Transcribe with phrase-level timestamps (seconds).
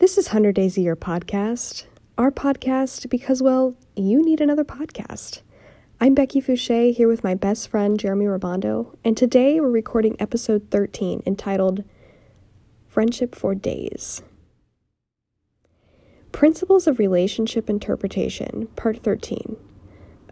[0.00, 1.84] This is 100 Days a Year podcast.
[2.16, 5.42] Our podcast because, well, you need another podcast.
[6.00, 10.68] I'm Becky Fouché here with my best friend Jeremy Rabondo, and today we're recording episode
[10.70, 11.84] 13 entitled
[12.88, 14.22] Friendship for Days.
[16.32, 19.54] Principles of Relationship Interpretation, Part 13.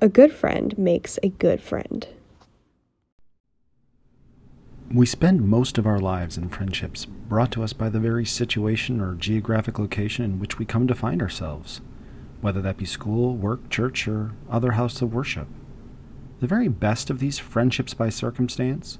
[0.00, 2.08] A good friend makes a good friend.
[4.90, 9.02] We spend most of our lives in friendships brought to us by the very situation
[9.02, 11.82] or geographic location in which we come to find ourselves,
[12.40, 15.46] whether that be school, work, church, or other house of worship.
[16.40, 18.98] The very best of these friendships by circumstance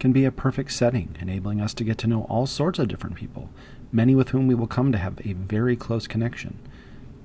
[0.00, 3.16] can be a perfect setting, enabling us to get to know all sorts of different
[3.16, 3.50] people,
[3.92, 6.58] many with whom we will come to have a very close connection,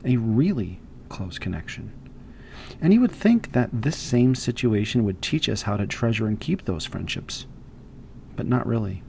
[0.03, 1.93] a really close connection.
[2.81, 6.37] And you would think that this same situation would teach us how to treasure and
[6.37, 7.45] keep those friendships
[8.41, 9.03] but not really.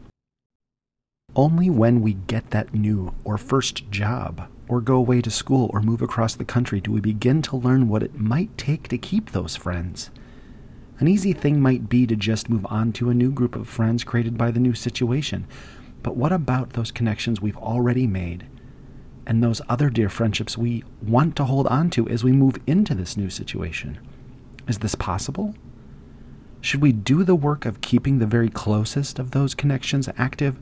[1.34, 5.80] Only when we get that new or first job, or go away to school, or
[5.80, 9.30] move across the country do we begin to learn what it might take to keep
[9.30, 10.10] those friends.
[10.98, 14.04] An easy thing might be to just move on to a new group of friends
[14.04, 15.46] created by the new situation.
[16.02, 18.45] But what about those connections we've already made?
[19.26, 22.95] And those other dear friendships we want to hold on to as we move into
[22.95, 23.98] this new situation?
[24.68, 25.54] Is this possible?
[26.63, 30.57] Should we do the work of keeping the very closest of those connections active,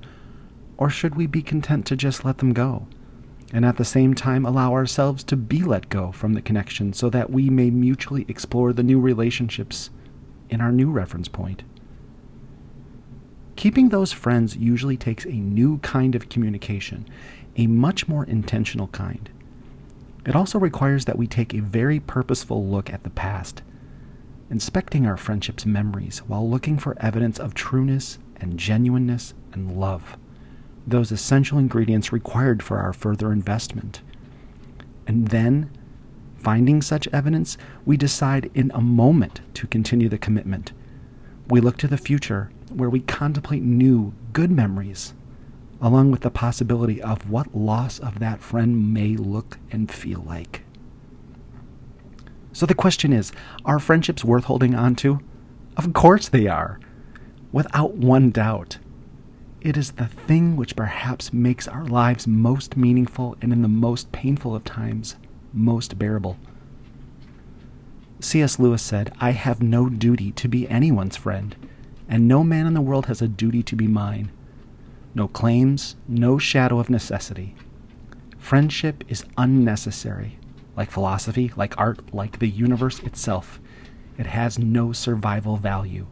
[0.79, 2.89] or should we be content to just let them go,
[3.53, 7.11] and at the same time allow ourselves to be let go from the connection so
[7.11, 9.91] that we may mutually explore the new relationships
[10.49, 11.65] in our new reference point?
[13.57, 17.07] Keeping those friends usually takes a new kind of communication,
[17.59, 19.29] a much more intentional kind.
[20.25, 23.61] It also requires that we take a very purposeful look at the past
[24.51, 30.17] inspecting our friendship's memories while looking for evidence of trueness and genuineness and love,
[30.87, 34.03] those essential ingredients required for our further investment.
[35.07, 35.71] And then,
[36.37, 40.73] finding such evidence, we decide in a moment to continue the commitment.
[41.49, 45.15] We look to the future where we contemplate new, good memories,
[45.81, 50.63] along with the possibility of what loss of that friend may look and feel like.
[52.53, 53.33] So the question is
[53.65, 55.21] are friendships worth holding on to?
[55.77, 56.81] Of course they are,
[57.53, 58.79] without one doubt.
[59.61, 64.11] It is the thing which perhaps makes our lives most meaningful and in the most
[64.11, 65.17] painful of times,
[65.53, 66.39] most bearable.
[68.21, 68.59] C.S.
[68.59, 71.57] Lewis said, I have no duty to be anyone's friend,
[72.09, 74.31] and no man in the world has a duty to be mine.
[75.15, 77.55] No claims, no shadow of necessity.
[78.39, 80.39] Friendship is unnecessary,
[80.77, 83.61] like philosophy, like art, like the universe itself.
[84.19, 86.07] It has no survival value.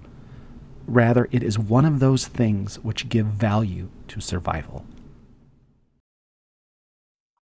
[0.87, 4.87] Rather, it is one of those things which give value to survival.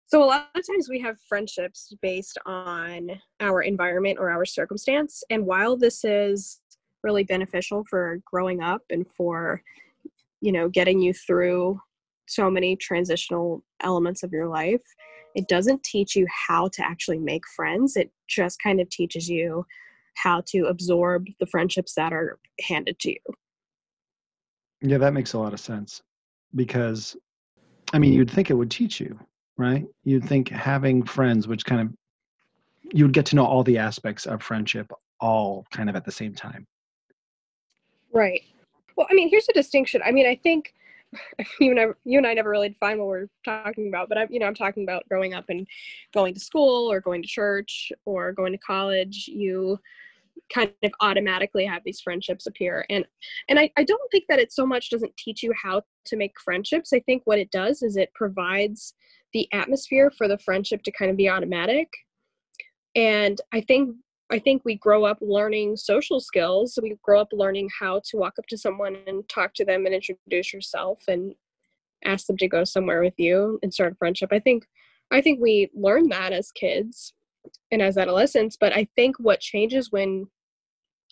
[0.07, 5.25] So, a lot of times we have friendships based on our environment or our circumstance.
[5.29, 6.61] And while this is
[7.03, 9.63] really beneficial for growing up and for,
[10.41, 11.81] you know, getting you through
[12.27, 14.83] so many transitional elements of your life,
[15.35, 17.97] it doesn't teach you how to actually make friends.
[17.97, 19.67] It just kind of teaches you
[20.15, 23.35] how to absorb the friendships that are handed to you.
[24.81, 26.03] Yeah, that makes a lot of sense
[26.55, 27.17] because
[27.93, 29.19] I mean, you'd think it would teach you,
[29.57, 29.85] right?
[30.05, 31.89] You'd think having friends, which kind of
[32.93, 34.91] you'd get to know all the aspects of friendship
[35.21, 36.67] all kind of at the same time.
[38.13, 38.43] Right.
[38.97, 40.01] Well, I mean, here's a distinction.
[40.05, 40.75] I mean, I think
[41.61, 44.39] you and you and I never really define what we're talking about, but I'm, you
[44.39, 45.67] know, I'm talking about growing up and
[46.13, 49.29] going to school or going to church or going to college.
[49.29, 49.79] You
[50.53, 53.05] kind of automatically have these friendships appear, and
[53.49, 56.39] and I, I don't think that it so much doesn't teach you how to make
[56.41, 56.93] friendships.
[56.93, 58.95] I think what it does is it provides
[59.33, 61.89] the atmosphere for the friendship to kind of be automatic,
[62.95, 63.97] and I think
[64.31, 66.79] I think we grow up learning social skills.
[66.83, 69.95] We grow up learning how to walk up to someone and talk to them and
[69.95, 71.35] introduce yourself and
[72.05, 74.31] ask them to go somewhere with you and start a friendship.
[74.33, 74.67] I think
[75.11, 77.13] I think we learn that as kids
[77.71, 80.27] and as adolescents, but I think what changes when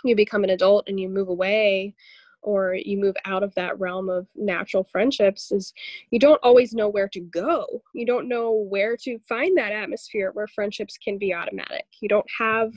[0.05, 1.94] you become an adult and you move away
[2.41, 5.73] or you move out of that realm of natural friendships is
[6.11, 7.82] you don't always know where to go.
[7.94, 11.87] You don't know where to find that atmosphere where friendships can be automatic.
[12.00, 12.73] You don't have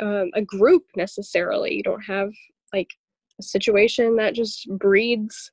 [0.00, 1.74] um, a group necessarily.
[1.74, 2.32] You don't have
[2.72, 2.90] like
[3.38, 5.50] a situation that just breeds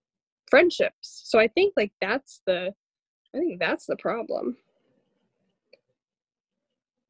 [0.50, 1.22] friendships.
[1.26, 2.74] So I think like that's the
[3.36, 4.58] I think that's the problem.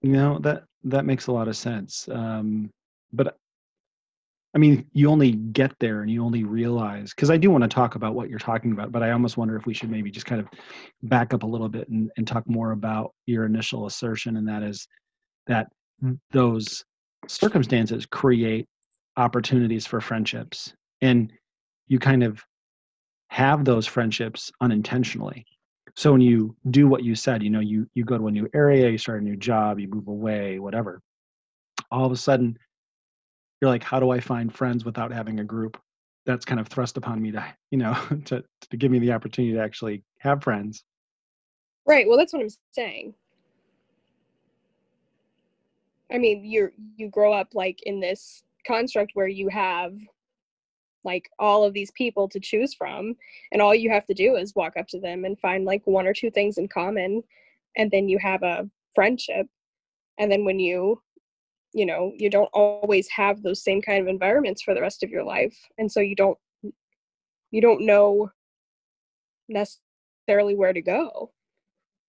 [0.02, 2.08] You know that that makes a lot of sense.
[2.12, 2.70] Um,
[3.12, 3.38] but
[4.56, 7.68] I mean, you only get there and you only realize because I do want to
[7.68, 10.28] talk about what you're talking about, but I almost wonder if we should maybe just
[10.28, 10.48] kind of
[11.02, 14.62] back up a little bit and, and talk more about your initial assertion, and that
[14.62, 14.88] is
[15.48, 15.68] that
[16.32, 16.84] those
[17.28, 18.68] circumstances create
[19.18, 20.74] opportunities for friendships.
[21.02, 21.32] And
[21.88, 22.44] you kind of
[23.28, 25.46] have those friendships unintentionally.
[25.96, 28.50] So when you do what you said, you know, you you go to a new
[28.54, 31.02] area, you start a new job, you move away, whatever.
[31.92, 32.58] All of a sudden,
[33.62, 35.80] you're like, how do I find friends without having a group?
[36.26, 37.94] That's kind of thrust upon me to, you know,
[38.26, 40.84] to to give me the opportunity to actually have friends.
[41.86, 42.08] Right.
[42.08, 43.14] Well, that's what I'm saying.
[46.14, 49.94] I mean, you you grow up like in this construct where you have
[51.04, 53.16] like all of these people to choose from
[53.52, 56.08] and all you have to do is walk up to them and find like one
[56.08, 57.22] or two things in common
[57.76, 59.48] and then you have a friendship.
[60.18, 61.02] And then when you
[61.74, 65.10] you know you don't always have those same kind of environments for the rest of
[65.10, 66.38] your life and so you don't
[67.50, 68.30] you don't know
[69.50, 71.32] necessarily where to go.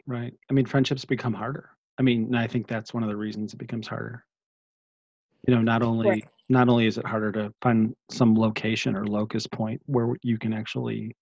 [0.07, 0.35] Right.
[0.51, 3.59] I mean friendships become harder i mean i think that's one of the reasons it
[3.59, 4.25] becomes harder.
[5.47, 6.29] You know not only right.
[6.49, 10.53] not only is it harder to find some location or locus point where you can
[10.53, 11.15] actually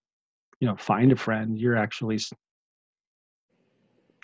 [0.59, 2.19] you know find a friend you're actually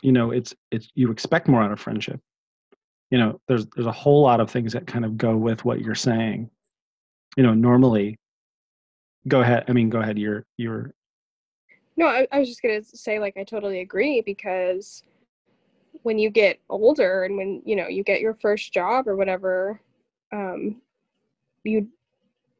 [0.01, 2.19] you know it's it's you expect more out of friendship.
[3.11, 5.81] You know there's there's a whole lot of things that kind of go with what
[5.81, 6.49] you're saying.
[7.35, 8.17] You know normally
[9.27, 10.93] go ahead i mean go ahead you're you're
[11.97, 15.03] no I, I was just gonna say like i totally agree because
[16.03, 19.79] when you get older and when you know you get your first job or whatever
[20.31, 20.81] um
[21.63, 21.87] you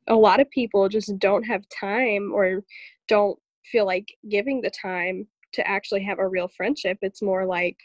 [0.08, 2.64] a lot of people just don't have time or
[3.08, 7.78] don't feel like giving the time to actually have a real friendship it's more like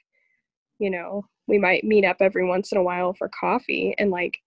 [0.79, 4.39] you know we might meet up every once in a while for coffee and like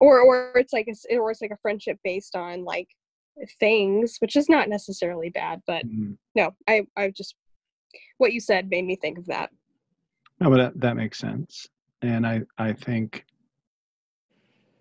[0.00, 2.88] or or it's like a, or it's like a friendship based on like
[3.58, 6.12] things which is not necessarily bad but mm-hmm.
[6.34, 7.34] no i i just
[8.18, 9.50] what you said made me think of that
[10.44, 11.66] no but that, that makes sense.
[12.02, 13.24] And i i think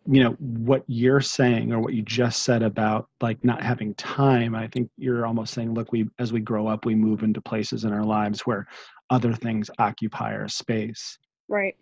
[0.05, 4.53] you know what you're saying or what you just said about like not having time
[4.53, 7.85] i think you're almost saying look we as we grow up we move into places
[7.85, 8.67] in our lives where
[9.13, 11.17] other things occupy our space.
[11.47, 11.75] Right.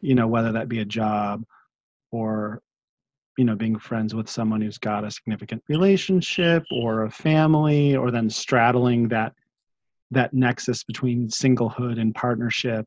[0.00, 1.44] You know whether that be a job
[2.10, 2.62] or
[3.36, 8.10] you know being friends with someone who's got a significant relationship or a family or
[8.10, 9.34] then straddling that
[10.10, 12.86] that nexus between singlehood and partnership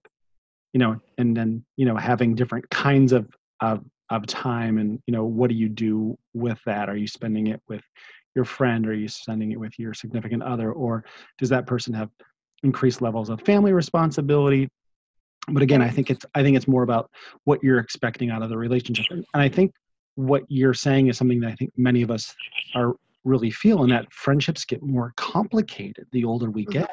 [0.75, 3.29] you know and then you know having different kinds of
[3.61, 6.89] of of time and you know what do you do with that?
[6.89, 7.81] Are you spending it with
[8.35, 8.85] your friend?
[8.85, 10.73] Or are you spending it with your significant other?
[10.73, 11.05] Or
[11.39, 12.09] does that person have
[12.63, 14.67] increased levels of family responsibility?
[15.47, 17.09] But again i think it's i think it's more about
[17.45, 19.05] what you're expecting out of the relationship.
[19.11, 19.71] And i think
[20.15, 22.33] what you're saying is something that i think many of us
[22.73, 26.79] are really feel and that friendships get more complicated the older we mm-hmm.
[26.79, 26.89] get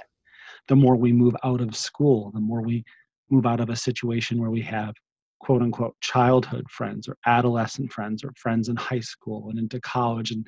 [0.69, 2.85] the more we move out of school the more we
[3.33, 4.95] move out of a situation where we have
[5.41, 10.31] quote unquote childhood friends or adolescent friends or friends in high school and into college
[10.31, 10.47] and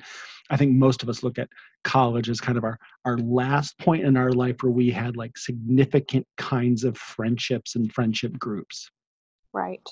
[0.51, 1.49] i think most of us look at
[1.85, 5.37] college as kind of our our last point in our life where we had like
[5.37, 8.89] significant kinds of friendships and friendship groups.
[9.53, 9.87] Right.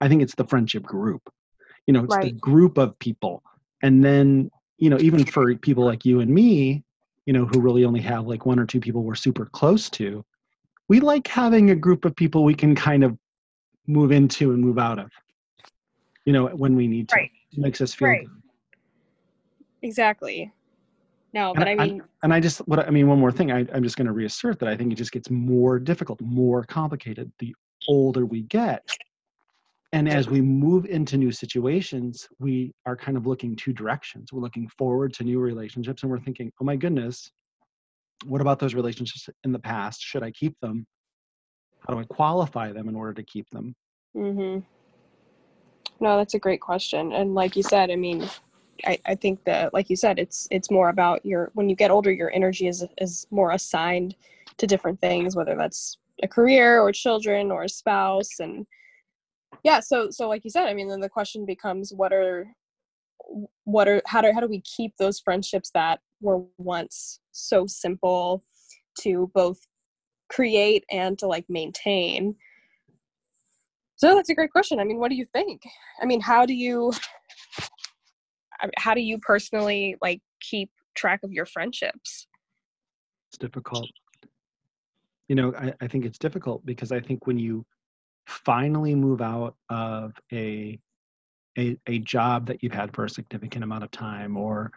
[0.00, 1.22] I think it's the friendship group.
[1.86, 2.24] You know it's right.
[2.24, 3.42] the group of people.
[3.82, 6.82] And then you know even for people like you and me
[7.26, 10.24] you know who really only have like one or two people we're super close to
[10.88, 13.16] we like having a group of people we can kind of
[13.86, 15.10] move into and move out of
[16.24, 17.16] you know when we need to.
[17.16, 17.30] Right.
[17.52, 18.26] it makes us feel right.
[18.26, 18.30] good.
[19.82, 20.52] Exactly.
[21.32, 23.50] No but and i mean I, and i just what i mean one more thing
[23.50, 26.62] I, i'm just going to reassert that i think it just gets more difficult more
[26.62, 27.54] complicated the
[27.88, 28.88] older we get.
[29.92, 34.32] And as we move into new situations we are kind of looking two directions.
[34.32, 37.30] We're looking forward to new relationships and we're thinking oh my goodness
[38.24, 40.86] what about those relationships in the past should i keep them
[41.86, 43.74] how do I qualify them in order to keep them?
[44.16, 44.60] Mm-hmm.
[46.00, 47.12] No, that's a great question.
[47.12, 48.28] And like you said, I mean,
[48.84, 51.90] I, I think that like you said, it's it's more about your when you get
[51.90, 54.16] older, your energy is is more assigned
[54.58, 58.66] to different things, whether that's a career or children or a spouse and
[59.64, 62.46] yeah so so like you said i mean then the question becomes what are
[63.64, 68.42] what are how do how do we keep those friendships that were once so simple
[69.00, 69.58] to both
[70.30, 72.34] create and to like maintain.
[73.96, 74.80] So that's a great question.
[74.80, 75.62] I mean what do you think?
[76.02, 76.92] I mean how do you
[78.76, 82.26] how do you personally like keep track of your friendships?
[83.30, 83.88] It's difficult.
[85.28, 87.64] You know I, I think it's difficult because i think when you
[88.26, 90.78] finally move out of a
[91.58, 94.72] a, a job that you've had for a significant amount of time or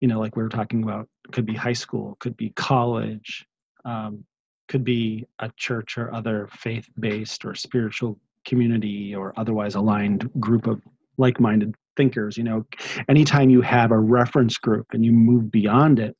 [0.00, 3.46] you know like we were talking about could be high school could be college
[3.84, 4.24] um,
[4.68, 10.80] could be a church or other faith-based or spiritual community or otherwise aligned group of
[11.16, 12.64] like-minded thinkers you know.
[13.08, 16.16] Anytime you have a reference group and you move beyond it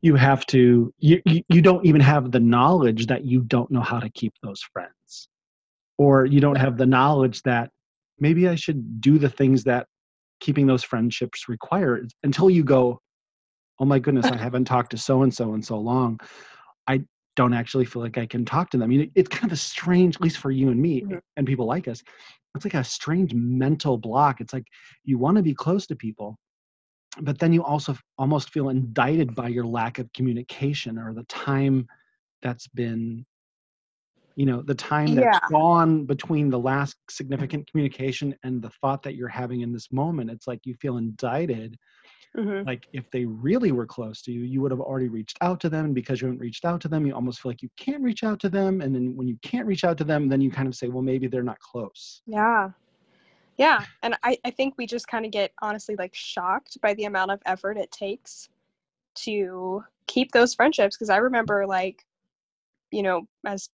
[0.00, 3.98] you have to you, you don't even have the knowledge that you don't know how
[3.98, 5.28] to keep those friends.
[5.96, 7.70] Or you don't have the knowledge that
[8.20, 9.86] maybe i should do the things that
[10.40, 13.00] keeping those friendships required until you go
[13.80, 16.18] oh my goodness i haven't talked to so and so in so long.
[16.86, 17.02] I
[17.36, 18.88] don't actually feel like i can talk to them.
[18.90, 21.18] Mean, it's kind of a strange at least for you and me mm-hmm.
[21.36, 22.02] and people like us
[22.54, 24.40] it's like a strange mental block.
[24.40, 24.66] It's like
[25.04, 26.36] you want to be close to people
[27.20, 31.86] but then you also almost feel indicted by your lack of communication or the time
[32.42, 33.24] that's been
[34.38, 35.40] you know the time that's yeah.
[35.50, 40.30] gone between the last significant communication and the thought that you're having in this moment
[40.30, 41.76] it's like you feel indicted
[42.36, 42.64] mm-hmm.
[42.64, 45.68] like if they really were close to you you would have already reached out to
[45.68, 48.00] them and because you haven't reached out to them you almost feel like you can't
[48.00, 50.52] reach out to them and then when you can't reach out to them then you
[50.52, 52.68] kind of say well maybe they're not close yeah
[53.56, 57.06] yeah and i, I think we just kind of get honestly like shocked by the
[57.06, 58.48] amount of effort it takes
[59.16, 62.04] to keep those friendships because i remember like
[62.92, 63.68] you know as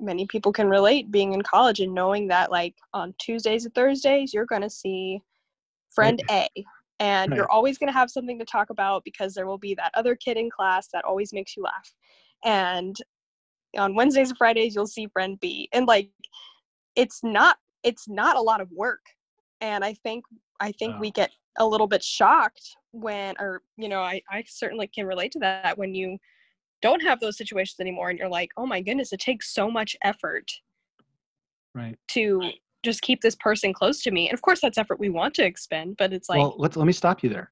[0.00, 4.32] many people can relate being in college and knowing that like on tuesdays and thursdays
[4.32, 5.20] you're going to see
[5.90, 6.48] friend right.
[6.56, 6.64] a
[7.00, 7.36] and right.
[7.36, 10.14] you're always going to have something to talk about because there will be that other
[10.14, 11.94] kid in class that always makes you laugh
[12.44, 12.96] and
[13.78, 16.10] on wednesdays and fridays you'll see friend b and like
[16.96, 19.00] it's not it's not a lot of work
[19.60, 20.24] and i think
[20.60, 24.86] i think we get a little bit shocked when or you know I, I certainly
[24.88, 26.18] can relate to that when you
[26.82, 29.96] don't have those situations anymore and you're like oh my goodness it takes so much
[30.02, 30.50] effort
[31.74, 32.42] right to
[32.82, 35.44] just keep this person close to me and of course that's effort we want to
[35.44, 37.50] expend but it's like well let's let me stop you there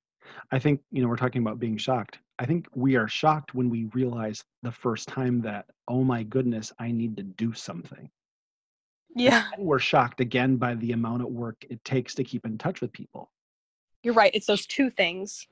[0.53, 3.69] i think you know we're talking about being shocked i think we are shocked when
[3.69, 8.11] we realize the first time that oh my goodness i need to do something
[9.15, 9.45] yeah.
[9.57, 12.81] And we're shocked again by the amount of work it takes to keep in touch
[12.81, 13.31] with people.
[14.03, 14.31] You're right.
[14.35, 15.47] It's those two things.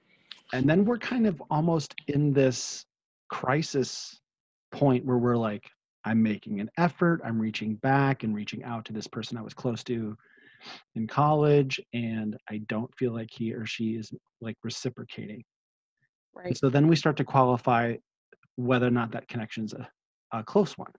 [0.52, 2.85] And then we're kind of almost in this
[3.28, 4.20] crisis
[4.72, 5.64] point where we're like,
[6.04, 9.54] I'm making an effort, I'm reaching back and reaching out to this person I was
[9.54, 10.16] close to
[10.94, 15.44] in college, and I don't feel like he or she is like reciprocating.
[16.34, 16.48] Right.
[16.48, 17.96] And so then we start to qualify
[18.56, 19.88] whether or not that connection's a,
[20.32, 20.92] a close one.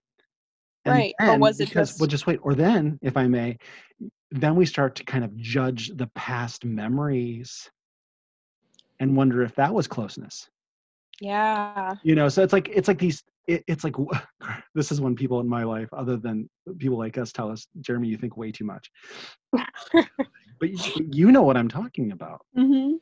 [0.86, 1.13] And right.
[1.19, 2.00] Or was it because, just...
[2.00, 2.39] well, just wait.
[2.43, 3.57] Or then, if I may,
[4.31, 7.69] then we start to kind of judge the past memories
[9.00, 10.50] and wonder if that was closeness.
[11.19, 11.95] Yeah.
[12.03, 13.95] You know, so it's like, it's like these, it, it's like,
[14.75, 18.07] this is when people in my life, other than people like us, tell us, Jeremy,
[18.07, 18.89] you think way too much.
[19.51, 22.41] but you, you, know what I'm talking about.
[22.57, 22.95] Mm-hmm.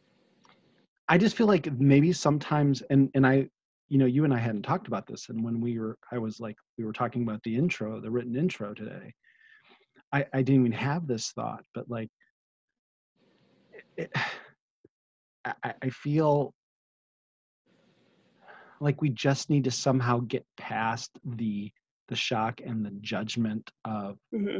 [1.09, 3.47] I just feel like maybe sometimes, and, and I,
[3.89, 6.39] you know, you and I hadn't talked about this, and when we were, I was
[6.39, 9.13] like, we were talking about the intro, the written intro today.
[10.11, 12.09] I, I didn't even have this thought, but like,
[13.97, 14.11] it,
[15.45, 16.55] I, I feel
[18.85, 21.71] like we just need to somehow get past the
[22.07, 24.59] the shock and the judgment of mm-hmm.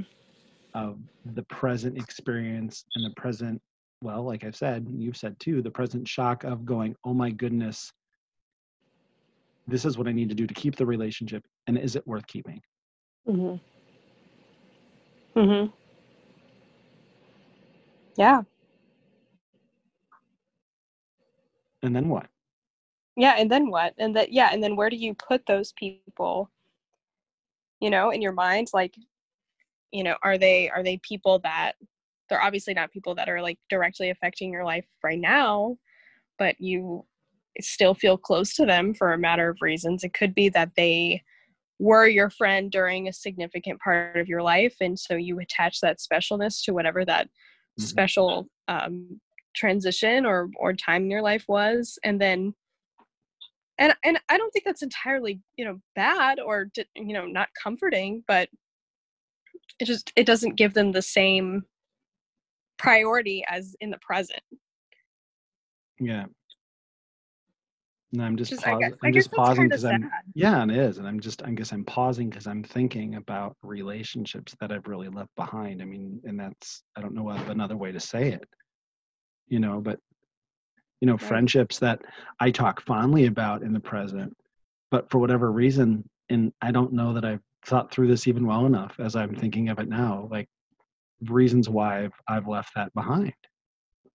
[0.74, 0.98] of
[1.34, 3.62] the present experience and the present
[4.02, 7.92] well like i've said you've said too the present shock of going oh my goodness
[9.68, 12.28] this is what I need to do to keep the relationship, and is it worth
[12.28, 12.62] keeping?
[13.28, 13.60] Mhm.
[15.36, 15.74] Mhm.
[18.16, 18.44] Yeah.
[21.82, 22.28] And then what?
[23.18, 23.94] Yeah, and then what?
[23.98, 26.52] And that yeah, and then where do you put those people?
[27.80, 28.96] You know, in your mind, like,
[29.92, 31.74] you know, are they are they people that
[32.30, 35.78] they're obviously not people that are like directly affecting your life right now,
[36.40, 37.06] but you
[37.62, 40.04] still feel close to them for a matter of reasons.
[40.04, 41.24] It could be that they
[41.80, 46.00] were your friend during a significant part of your life, and so you attach that
[46.00, 47.84] specialness to whatever that mm-hmm.
[47.84, 49.22] special um,
[49.56, 52.54] transition or or time in your life was, and then.
[53.78, 58.24] And, and I don't think that's entirely you know bad or you know not comforting,
[58.28, 58.50] but
[59.80, 61.64] it just it doesn't give them the same
[62.78, 64.42] priority as in the present.
[66.00, 66.26] Yeah,
[68.16, 68.80] and I'm just, pausing.
[68.80, 71.74] Guess, I'm just pausing because I'm yeah, and it is, and I'm just I guess
[71.74, 75.82] I'm pausing because I'm thinking about relationships that I've really left behind.
[75.82, 78.48] I mean, and that's I don't know of another way to say it,
[79.48, 80.00] you know, but
[81.02, 81.22] you know, right.
[81.22, 82.02] friendships that
[82.40, 84.36] I talk fondly about in the present,
[84.92, 88.66] but for whatever reason, and I don't know that I've thought through this even well
[88.66, 90.28] enough as I'm thinking of it now.
[90.32, 90.48] Like
[91.30, 93.34] reasons why I've, I've left that behind,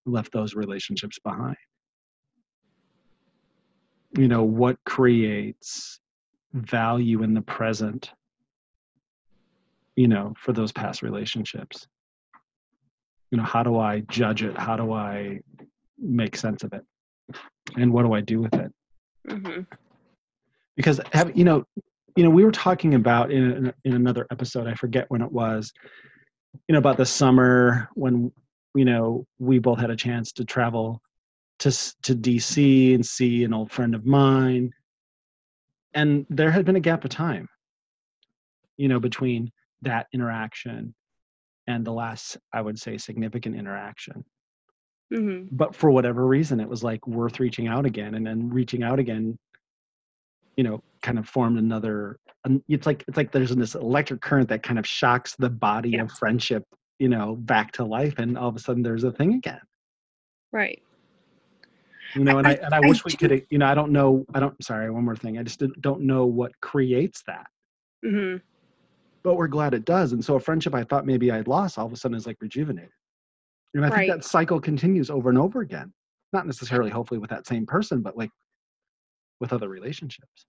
[0.07, 1.57] left those relationships behind.
[4.17, 6.01] You know, what creates
[6.53, 8.11] value in the present,
[9.97, 11.87] you know, for those past relationships?
[13.31, 14.59] You know, how do I judge it?
[14.59, 15.41] How do I
[16.01, 16.83] make sense of it?
[17.77, 18.73] And what do I do with it?
[19.29, 19.63] Mm-hmm.
[20.77, 21.65] Because, have, you know,
[22.17, 24.67] you know, we were talking about in in another episode.
[24.67, 25.73] I forget when it was.
[26.69, 28.33] You know, about the summer when
[28.75, 31.01] you know we both had a chance to travel
[31.61, 31.71] to
[32.03, 34.71] to DC and see an old friend of mine,
[35.95, 37.49] and there had been a gap of time.
[38.77, 39.51] You know, between
[39.83, 40.95] that interaction
[41.67, 44.25] and the last, I would say, significant interaction.
[45.13, 45.55] Mm-hmm.
[45.57, 48.99] But for whatever reason, it was like worth reaching out again, and then reaching out
[48.99, 49.39] again
[50.61, 52.19] you know kind of formed another
[52.69, 56.03] it's like it's like there's this electric current that kind of shocks the body yeah.
[56.03, 56.63] of friendship
[56.99, 59.61] you know back to life and all of a sudden there's a thing again
[60.53, 60.83] right
[62.15, 63.91] you know and i, I and i, I wish we could you know i don't
[63.91, 67.47] know i don't sorry one more thing i just don't know what creates that
[68.05, 68.37] mm-hmm.
[69.23, 71.87] but we're glad it does and so a friendship i thought maybe i'd lost all
[71.87, 72.91] of a sudden is like rejuvenated
[73.75, 73.99] and i right.
[73.99, 75.93] think that cycle continues over and over again
[76.33, 78.31] not necessarily hopefully with that same person but like
[79.41, 80.47] with other relationships.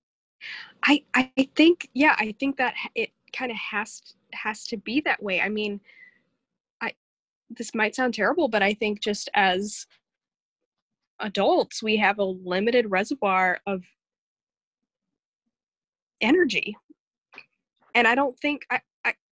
[0.85, 4.01] I i think yeah i think that it kind of has
[4.33, 5.39] has to be that way.
[5.39, 5.79] I mean
[6.81, 6.93] i
[7.49, 9.85] this might sound terrible but i think just as
[11.19, 13.83] adults we have a limited reservoir of
[16.21, 16.75] energy.
[17.93, 18.81] And i don't think I, I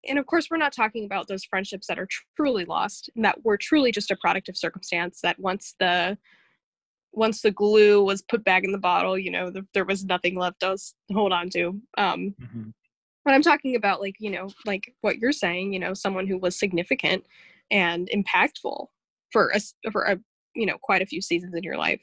[0.10, 3.46] and of course we're not talking about those friendships that are truly lost and that
[3.46, 6.18] were truly just a product of circumstance that once the
[7.14, 10.36] once the glue was put back in the bottle, you know, the, there was nothing
[10.36, 11.70] left us hold on to.
[11.98, 12.70] Um, mm-hmm.
[13.26, 16.38] But I'm talking about like, you know, like what you're saying, you know, someone who
[16.38, 17.26] was significant
[17.72, 18.88] and impactful
[19.32, 19.60] for a,
[19.92, 20.18] for a,
[20.56, 22.02] you know, quite a few seasons in your life.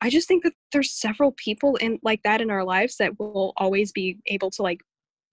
[0.00, 3.52] I just think that there's several people in like that in our lives that will
[3.58, 4.80] always be able to like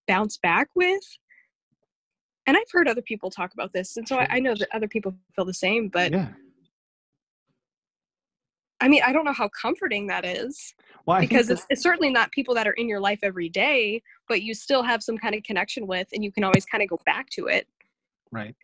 [0.08, 1.04] bounce back with.
[2.48, 4.88] And I've heard other people talk about this, and so I, I know that other
[4.88, 5.90] people feel the same.
[5.90, 6.30] But yeah
[8.80, 10.76] I mean, I don't know how comforting that is.
[11.06, 14.42] Well, because it's, it's certainly not people that are in your life every day, but
[14.42, 17.00] you still have some kind of connection with, and you can always kind of go
[17.06, 17.68] back to it.
[18.32, 18.56] Right.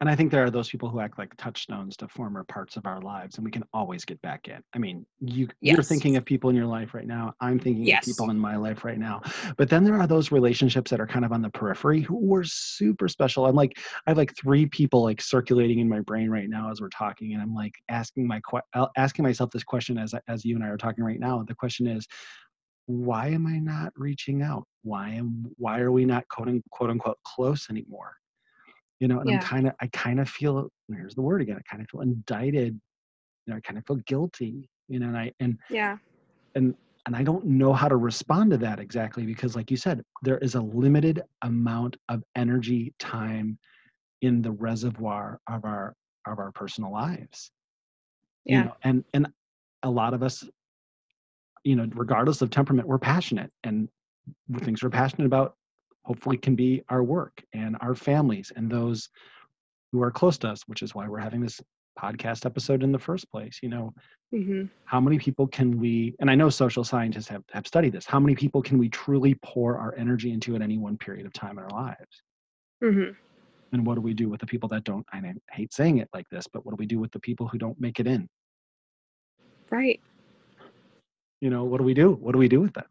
[0.00, 2.86] And I think there are those people who act like touchstones to former parts of
[2.86, 4.62] our lives, and we can always get back in.
[4.74, 5.74] I mean, you yes.
[5.74, 7.34] you're thinking of people in your life right now.
[7.40, 8.06] I'm thinking yes.
[8.06, 9.22] of people in my life right now.
[9.56, 12.44] But then there are those relationships that are kind of on the periphery who were
[12.44, 13.46] super special.
[13.46, 16.80] I'm like, I have like three people like circulating in my brain right now as
[16.80, 18.40] we're talking, and I'm like asking my
[18.74, 21.42] uh, asking myself this question as as you and I are talking right now.
[21.46, 22.06] The question is,
[22.86, 24.66] why am I not reaching out?
[24.82, 28.16] Why am why are we not quote unquote, quote unquote close anymore?
[29.02, 29.34] You know and yeah.
[29.34, 32.02] i'm kind of i kind of feel here's the word again i kind of feel
[32.02, 32.80] indicted
[33.46, 35.96] you know i kind of feel guilty you know and i and yeah.
[36.54, 36.72] and
[37.06, 40.38] and i don't know how to respond to that exactly because like you said there
[40.38, 43.58] is a limited amount of energy time
[44.20, 45.94] in the reservoir of our
[46.28, 47.50] of our personal lives
[48.44, 48.58] yeah.
[48.58, 49.26] you know, and and
[49.82, 50.44] a lot of us
[51.64, 53.88] you know regardless of temperament we're passionate and
[54.48, 54.64] mm.
[54.64, 55.56] things we're passionate about
[56.04, 59.08] hopefully can be our work and our families and those
[59.92, 61.60] who are close to us which is why we're having this
[61.98, 63.92] podcast episode in the first place you know?
[64.34, 64.64] Mm-hmm.
[64.86, 68.18] how many people can we and i know social scientists have, have studied this how
[68.18, 71.58] many people can we truly pour our energy into at any one period of time
[71.58, 72.22] in our lives?
[72.82, 73.12] Mm-hmm.
[73.72, 76.26] and what do we do with the people that don't i hate saying it like
[76.30, 78.28] this but what do we do with the people who don't make it in?
[79.70, 80.00] Right.
[81.42, 82.12] You know what do we do?
[82.12, 82.84] What do we do with them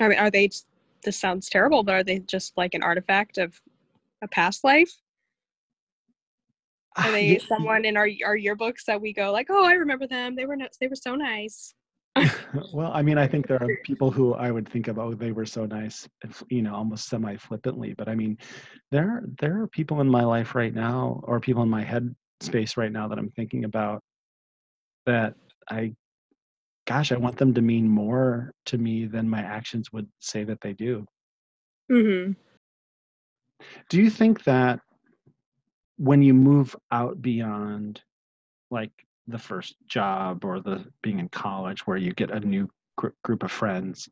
[0.00, 0.50] I mean, are they?
[1.04, 3.60] This sounds terrible, but are they just like an artifact of
[4.22, 4.92] a past life?
[6.96, 10.06] Are ah, they someone in our our yearbooks that we go like, oh, I remember
[10.06, 10.34] them.
[10.34, 11.74] They were not, they were so nice.
[12.72, 15.32] well, I mean, I think there are people who I would think of, oh, they
[15.32, 16.08] were so nice,
[16.48, 17.94] you know, almost semi flippantly.
[17.94, 18.38] But I mean,
[18.90, 22.76] there there are people in my life right now, or people in my head space
[22.76, 24.02] right now that I'm thinking about
[25.06, 25.34] that
[25.70, 25.94] I
[26.88, 30.62] gosh, I want them to mean more to me than my actions would say that
[30.62, 31.06] they do.
[31.92, 32.32] Mm-hmm.
[33.90, 34.80] Do you think that
[35.98, 38.00] when you move out beyond
[38.70, 38.90] like
[39.26, 43.42] the first job or the being in college where you get a new gr- group
[43.42, 44.08] of friends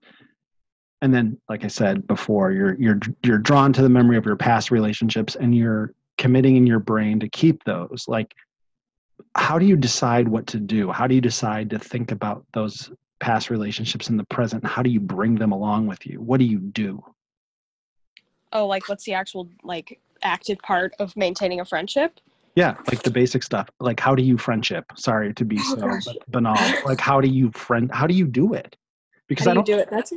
[1.00, 4.36] and then like i said before you're you're you're drawn to the memory of your
[4.36, 8.34] past relationships and you're committing in your brain to keep those like
[9.34, 10.90] how do you decide what to do?
[10.90, 14.64] How do you decide to think about those past relationships in the present?
[14.64, 16.20] How do you bring them along with you?
[16.20, 17.02] What do you do?
[18.52, 22.20] oh, like what's the actual like active part of maintaining a friendship?
[22.54, 23.68] Yeah, like the basic stuff.
[23.80, 24.86] Like how do you friendship?
[24.96, 26.56] Sorry to be Oh, so banal.
[26.84, 27.90] Like how do you friend?
[27.92, 28.76] How do you do it?
[29.28, 29.76] Because I do you don't.
[29.76, 29.88] do it?
[29.90, 30.12] That's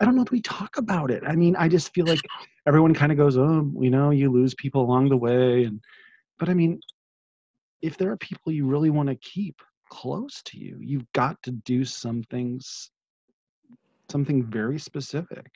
[0.00, 1.22] I don't know if we talk about it.
[1.26, 2.20] I mean, I just feel like
[2.66, 5.80] everyone kind of goes, oh, you know, you lose people along the way, and
[6.38, 6.80] but I mean,
[7.82, 11.50] if there are people you really want to keep close to you, you've got to
[11.50, 12.90] do some things,
[14.10, 15.46] something very specific.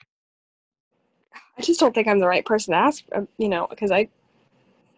[1.58, 3.04] I just don't think I'm the right person to ask.
[3.14, 4.08] um, You know, because I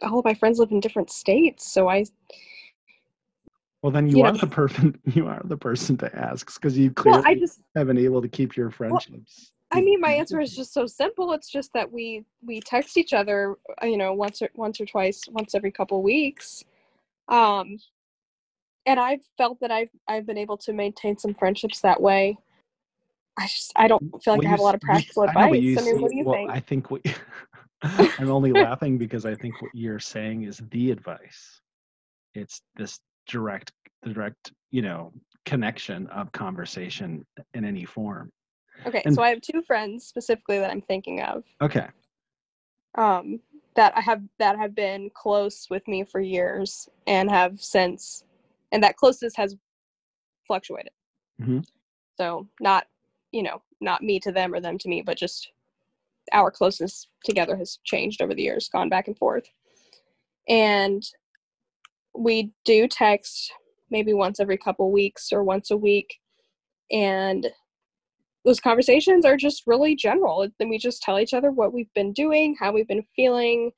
[0.02, 2.04] all of my friends live in different states, so I
[3.82, 4.98] Well, then you You are know- the person.
[5.04, 8.22] You are the person to ask because you well, clearly I just have been able
[8.22, 9.52] to keep your friendships.
[9.72, 11.32] I mean, my answer is just so simple.
[11.32, 14.86] It's just that we we text each other, uh, you know, once or once or
[14.86, 16.64] twice, once every couple weeks.
[17.28, 17.78] Um,
[18.86, 22.36] and I've felt that I've I've been able to maintain some friendships that way.
[23.38, 25.22] I just I don't feel like Well, I have a lot of s- you- practical
[25.22, 25.78] I know, advice.
[25.78, 26.50] I, mean, see- what do you well, think?
[26.50, 27.02] I think what
[27.82, 31.60] I'm only laughing because I think what you're saying is the advice.
[32.34, 33.72] It's this direct,
[34.04, 35.12] direct, you know,
[35.46, 38.30] connection of conversation in any form.
[38.86, 41.44] okay, and- so I have two friends specifically that I'm thinking of.
[41.60, 41.88] Okay.
[42.96, 43.40] um,
[43.76, 48.24] that I have that have been close with me for years and have since,
[48.72, 49.56] and that closeness has
[50.46, 50.92] fluctuated.
[51.40, 51.64] Mhm.
[52.18, 52.86] So not,
[53.32, 55.52] you know, not me to them or them to me, but just
[56.32, 59.48] our closeness together has changed over the years, gone back and forth.
[60.48, 61.02] And
[62.14, 63.52] we do text
[63.90, 66.18] maybe once every couple weeks or once a week,
[66.90, 67.46] and
[68.46, 70.46] those conversations are just really general.
[70.59, 73.72] Then we just tell each other what we've been doing, how we've been feeling.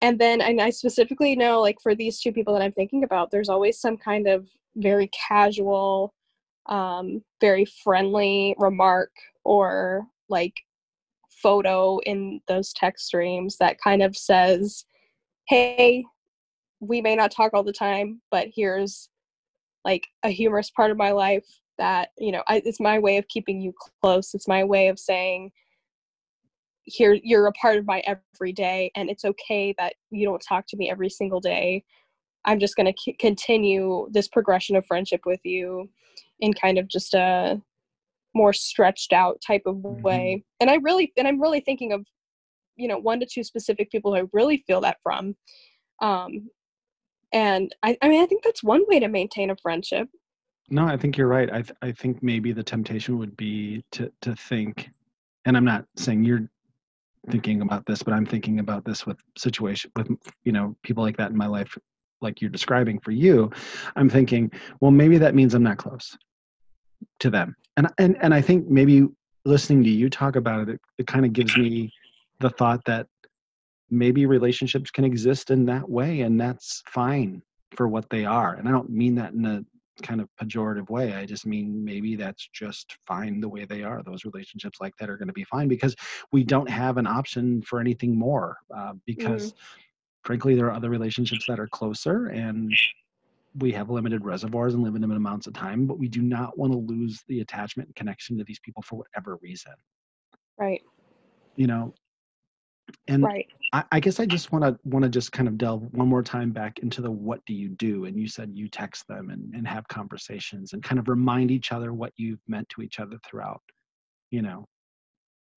[0.00, 3.30] And then, and I specifically know, like, for these two people that I'm thinking about,
[3.30, 6.14] there's always some kind of very casual,
[6.66, 9.10] um, very friendly remark
[9.44, 10.54] or like
[11.42, 14.84] photo in those text streams that kind of says,
[15.48, 16.04] hey,
[16.78, 19.08] we may not talk all the time, but here's
[19.84, 23.26] like a humorous part of my life that you know I, it's my way of
[23.26, 24.30] keeping you close.
[24.34, 25.50] It's my way of saying
[26.84, 30.76] here you're a part of my everyday and it's okay that you don't talk to
[30.76, 31.82] me every single day.
[32.44, 35.90] I'm just going to c- continue this progression of friendship with you
[36.40, 37.60] in kind of just a
[38.34, 40.44] more stretched out type of way.
[40.60, 42.04] And i really and i'm really thinking of
[42.76, 45.34] you know one to two specific people who i really feel that from.
[46.00, 46.50] Um
[47.32, 50.08] and I, I mean i think that's one way to maintain a friendship
[50.70, 51.50] No, I think you're right.
[51.52, 54.88] I th- I think maybe the temptation would be to to think,
[55.44, 56.48] and I'm not saying you're
[57.28, 60.08] thinking about this, but I'm thinking about this with situation with
[60.44, 61.76] you know people like that in my life,
[62.20, 63.50] like you're describing for you.
[63.96, 66.16] I'm thinking, well, maybe that means I'm not close
[67.18, 69.08] to them, and and and I think maybe
[69.44, 71.90] listening to you talk about it, it, it kind of gives me
[72.38, 73.06] the thought that
[73.90, 77.42] maybe relationships can exist in that way, and that's fine
[77.76, 78.54] for what they are.
[78.54, 79.64] And I don't mean that in a
[80.00, 81.14] kind of pejorative way.
[81.14, 84.02] I just mean maybe that's just fine the way they are.
[84.02, 85.94] Those relationships like that are going to be fine because
[86.32, 88.58] we don't have an option for anything more.
[88.74, 89.54] Uh, because
[90.24, 92.72] frankly, there are other relationships that are closer and
[93.58, 96.78] we have limited reservoirs and limited amounts of time, but we do not want to
[96.78, 99.72] lose the attachment and connection to these people for whatever reason.
[100.58, 100.82] right
[101.56, 101.94] You know,
[103.08, 105.82] and right I, I guess I just want to want to just kind of delve
[105.92, 108.06] one more time back into the what do you do?
[108.06, 111.70] And you said you text them and, and have conversations and kind of remind each
[111.70, 113.62] other what you've meant to each other throughout,
[114.32, 114.66] you know,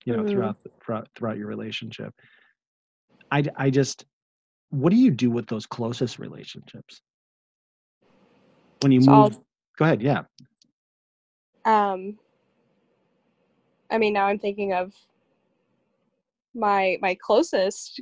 [0.06, 0.30] you know, Mhm.
[0.32, 2.14] throughout, throughout throughout your relationship.
[3.32, 4.06] i i just
[4.70, 7.02] what do you do with those closest relationships?
[8.82, 9.40] When you So I'll- move,
[9.78, 10.02] go ahead.
[10.04, 10.24] Yeah.
[11.66, 12.20] um
[13.90, 14.94] i mean now i'm thinking of
[16.56, 18.02] my my closest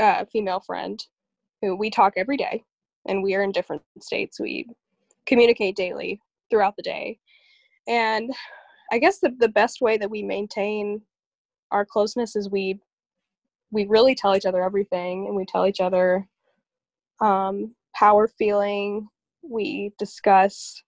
[0.00, 1.04] uh, female friend
[1.62, 2.62] who we talk every day
[3.06, 4.40] and we are in different states.
[4.40, 4.66] We
[5.26, 6.20] communicate daily
[6.50, 7.18] throughout the day.
[7.88, 8.32] And
[8.92, 11.00] i guess the, the best way that we maintain
[11.70, 12.80] our closeness is we
[13.70, 16.26] we really tell each other everything and we tell each other
[17.20, 19.08] um, how we're feeling.
[19.42, 20.82] We discuss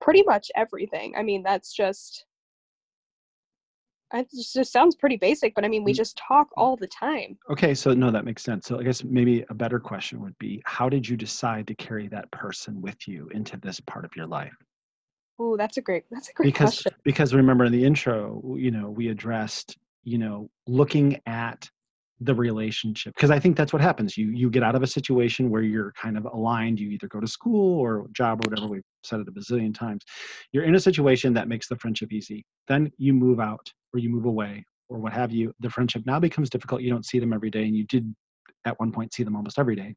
[0.00, 1.14] pretty much everything.
[1.16, 2.24] I mean, that's just
[4.12, 5.96] it just, sounds pretty basic, but I mean, we Mm.
[5.96, 7.38] just talk all the time.
[7.50, 7.74] Okay.
[7.74, 8.66] So no, that makes sense.
[8.66, 12.08] So I guess maybe a better question would be, how did you decide to carry
[12.08, 14.54] that person with you into this part of your life?
[15.38, 16.92] Oh, that's a great that's a great because question.
[17.02, 21.70] because remember in the intro you know we addressed you know looking at
[22.20, 25.48] the relationship because i think that's what happens you you get out of a situation
[25.48, 28.82] where you're kind of aligned you either go to school or job or whatever we've
[29.02, 30.02] said it a bazillion times
[30.52, 34.10] you're in a situation that makes the friendship easy then you move out or you
[34.10, 36.82] move away or what have you, the friendship now becomes difficult.
[36.82, 38.12] You don't see them every day, and you did
[38.66, 39.94] at one point see them almost every day.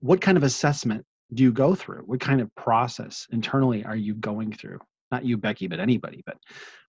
[0.00, 2.02] What kind of assessment do you go through?
[2.06, 4.78] What kind of process internally are you going through?
[5.12, 6.36] Not you, Becky, but anybody, but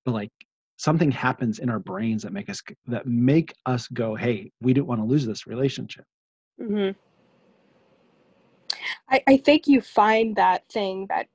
[0.06, 0.32] but like
[0.78, 4.88] something happens in our brains that make us that make us go, "Hey, we don't
[4.88, 6.06] want to lose this relationship."
[6.60, 6.90] hmm
[9.10, 11.28] I, I think you find that thing that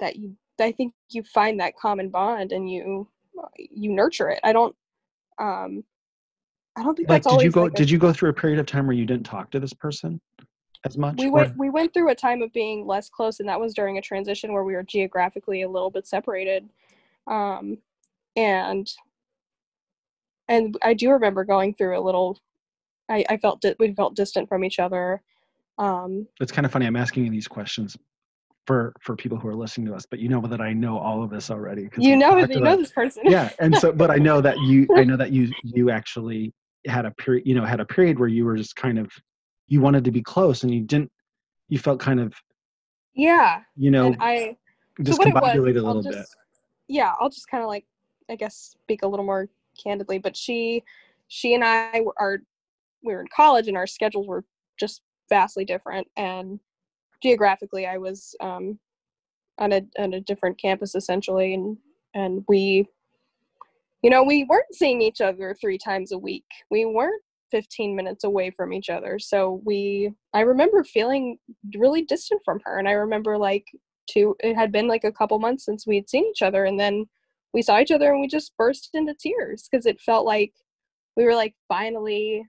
[0.00, 3.08] that you I think you find that common bond and you
[3.56, 4.40] you nurture it.
[4.42, 4.74] I don't
[5.38, 5.84] um
[6.76, 7.62] I don't think Like, that's did you go?
[7.64, 9.60] like a- Did you go through a period of time where you didn't talk to
[9.60, 10.20] this person
[10.84, 11.18] as much?
[11.18, 13.74] we or- went we went through a time of being less close and that was
[13.74, 16.68] during a transition where we were geographically a little bit separated
[17.26, 17.76] um
[18.40, 18.88] and
[20.48, 22.38] and i do remember going through a little
[23.08, 25.22] i i felt di- we felt distant from each other
[25.78, 26.86] um it's kind of funny.
[26.86, 27.96] I'm asking you these questions
[28.66, 31.24] for for people who are listening to us, but you know that I know all
[31.24, 31.88] of this already.
[31.96, 35.02] you know you know this person yeah and so but i know that you i
[35.02, 36.52] know that you you actually
[36.86, 39.10] had a period you know had a period where you were just kind of
[39.68, 41.10] you wanted to be close and you didn't
[41.68, 42.34] you felt kind of
[43.14, 44.56] yeah you know and i
[45.04, 46.26] so what it was a little just, bit
[46.88, 47.86] yeah i'll just kind of like
[48.30, 49.48] i guess speak a little more
[49.82, 50.82] candidly but she
[51.28, 52.38] she and i were are
[53.02, 54.44] we were in college and our schedules were
[54.78, 56.58] just vastly different and
[57.22, 58.78] geographically i was um
[59.58, 61.76] on a on a different campus essentially and
[62.14, 62.86] and we
[64.02, 66.44] you know we weren't seeing each other three times a week.
[66.70, 69.18] We weren't 15 minutes away from each other.
[69.18, 71.38] So we i remember feeling
[71.76, 73.64] really distant from her and i remember like
[74.08, 77.06] two it had been like a couple months since we'd seen each other and then
[77.52, 80.52] we saw each other and we just burst into tears because it felt like
[81.16, 82.46] we were like finally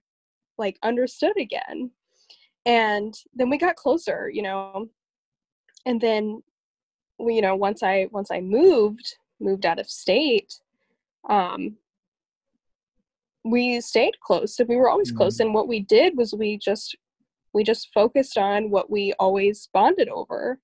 [0.58, 1.92] like understood again.
[2.66, 4.88] And then we got closer you know?
[5.86, 6.44] And then
[7.20, 10.60] we you know once i once i moved moved out of state
[11.30, 11.78] um
[13.44, 15.40] we stayed close and we were always close.
[15.40, 16.96] And what we did was we just
[17.54, 20.60] we just focused on what we always bonded over.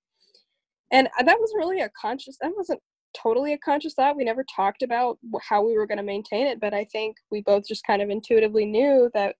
[0.90, 2.80] And uh, that was really a conscious that wasn't
[3.14, 4.16] totally a conscious thought.
[4.16, 7.42] We never talked about how we were going to maintain it but i think we
[7.42, 9.36] both just kind of intuitively knew that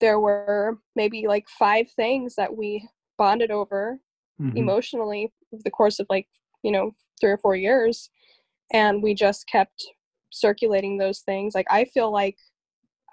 [0.00, 3.98] there were maybe like five things that we bonded over
[4.40, 4.56] Mhm.
[4.58, 6.28] emotionally over the course of like
[6.62, 8.10] you know three or four years
[8.72, 9.86] and we just kept
[10.30, 11.54] circulating those things.
[11.54, 12.36] Like i feel like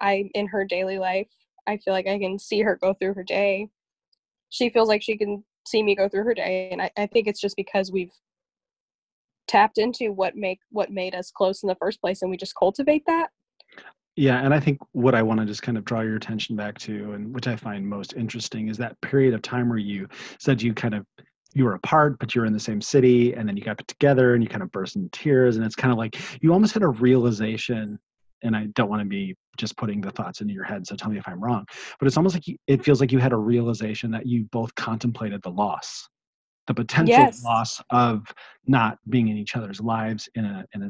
[0.00, 1.28] i in her daily life.
[1.66, 3.68] I feel like i can see her go through her day.
[4.48, 7.28] She feels like she can see me go through her day and i, I think
[7.28, 8.10] it's just because we've
[9.48, 12.54] tapped into what make what made us close in the first place and we just
[12.54, 13.30] cultivate that
[14.16, 16.76] Yeah, and I think what I want to just kind of draw your attention back
[16.80, 20.60] to, and which I find most interesting, is that period of time where you said
[20.60, 21.06] you kind of
[21.54, 23.88] you were apart, but you were in the same city, and then you got put
[23.88, 26.74] together and you kind of burst into tears, and it's kind of like you almost
[26.74, 27.98] had a realization.
[28.42, 31.10] And I don't want to be just putting the thoughts into your head, so tell
[31.10, 31.66] me if I'm wrong.
[31.98, 34.74] But it's almost like you, it feels like you had a realization that you both
[34.76, 36.08] contemplated the loss,
[36.66, 37.42] the potential Yes.
[37.42, 38.32] loss of
[38.66, 40.88] not being in each other's lives in a in a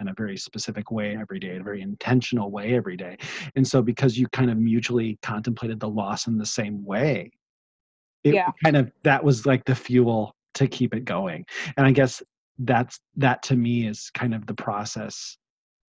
[0.00, 3.16] in a very specific way every day, in a very intentional way every day.
[3.56, 7.30] And so because you kind of mutually contemplated the loss in the same way,
[8.24, 8.52] it Yeah.
[8.64, 11.44] kind of that was like the fuel to keep it going.
[11.76, 12.22] And I guess
[12.58, 15.38] that's that to me is kind of the process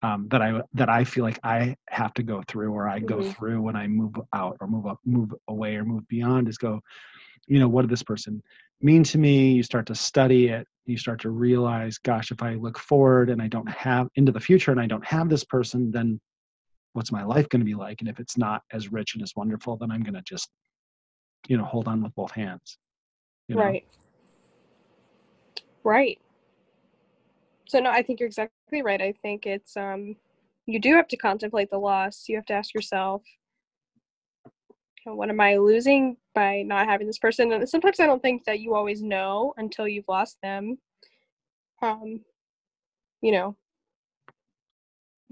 [0.02, 3.22] um, that I that I feel like I have to go through or I go
[3.22, 3.22] Mhm.
[3.22, 6.80] through when I move out or move up, move away or move beyond is go,
[7.46, 8.42] you know, what did this person
[8.80, 9.52] mean to me?
[9.52, 10.66] You start to study it.
[10.84, 14.40] You start to realize, gosh, if I look forward and I don't have into the
[14.40, 16.20] future and I don't have this person, then
[16.92, 18.00] what's my life going to be like?
[18.00, 20.48] And if it's not as rich and as wonderful, then I'm going to just,
[21.48, 22.78] you know, hold on with both hands.
[23.48, 23.62] you know?
[23.62, 23.86] Right.
[25.82, 26.18] Right.
[27.68, 29.02] So no, I think you're exactly right.
[29.02, 30.16] I think it's um
[30.66, 32.28] you do have to contemplate the loss.
[32.28, 33.22] You have to ask yourself,
[35.14, 37.52] what am I losing by not having this person?
[37.52, 40.78] And sometimes I don't think that you always know until you've lost them.
[41.82, 42.20] Um,
[43.20, 43.56] you know,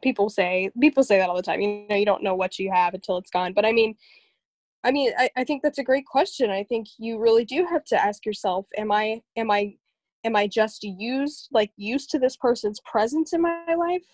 [0.02, 1.60] people say people say that all the time.
[1.60, 3.52] You know, you don't know what you have until it's gone.
[3.52, 3.96] But I mean,
[4.84, 6.50] I mean, I, I think that's a great question.
[6.50, 9.76] I think you really do have to ask yourself, am I am I
[10.24, 14.04] am I just used like used to this person's presence in my life?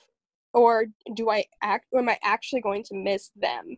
[0.53, 3.77] Or do I act am I actually going to miss them?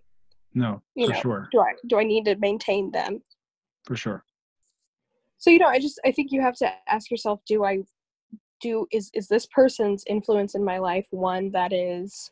[0.55, 1.49] No, You for know, sure.
[1.53, 3.23] Do I do I need to maintain them?
[3.85, 4.25] For sure.
[5.39, 7.79] So you know, I just I think you have to ask yourself, do I
[8.61, 12.31] do is is this person's influence in my life one that is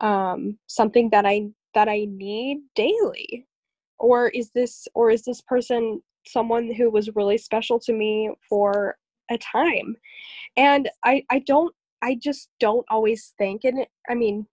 [0.00, 3.46] um something that I that I need daily?
[3.98, 8.96] Or is this or is this person someone who was really special to me for
[9.30, 9.96] a time?
[10.56, 14.46] And I I don't I just don't always think, and I mean,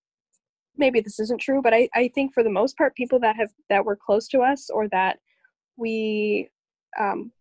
[0.77, 3.49] maybe this isn't true, but I, I think for the most part, people that have
[3.69, 5.19] that were close to us or that
[5.77, 6.49] we
[6.99, 7.31] um,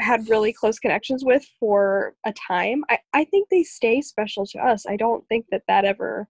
[0.00, 4.58] had really close connections with for a time, I, I think they stay special to
[4.58, 4.86] us.
[4.86, 6.28] I don't think that that ever,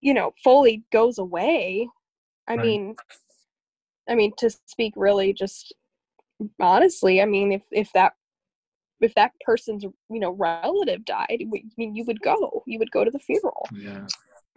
[0.00, 1.88] you know, fully goes away.
[2.48, 2.64] I Right.
[2.64, 2.96] mean,
[4.08, 5.74] I mean to speak really just
[6.60, 8.14] honestly, I mean if if that
[9.00, 13.04] if that person's you know relative died, I mean you would go, you would go
[13.04, 14.06] to the funeral, Yeah.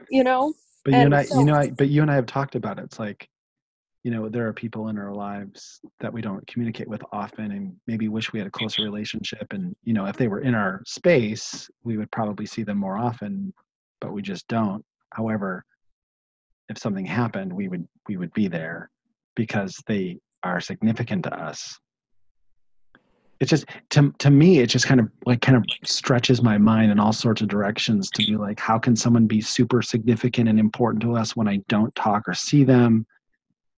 [0.10, 0.53] you know.
[0.86, 2.56] But you and And I, so- you know, I, but you and I have talked
[2.56, 2.84] about it.
[2.86, 3.29] It's like,
[4.03, 7.73] you know, there are people in our lives that we don't communicate with often, and
[7.88, 9.53] maybe wish we had a closer relationship.
[9.53, 12.97] And you know, if they were in our space, we would probably see them more
[12.97, 13.53] often,
[14.01, 14.84] but we just don't.
[15.13, 15.63] However,
[16.67, 18.89] if something happened, we would we would be there
[19.36, 21.79] because they are significant to us.
[23.43, 26.93] It's just to to me, it just kind of like kind of stretches my mind
[26.93, 30.58] in all sorts of directions to be like, how can someone be super significant and
[30.58, 33.06] important to us when I don't talk or see them?